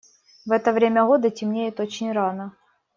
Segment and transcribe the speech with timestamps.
[0.47, 2.55] В это время года темнеет очень рано.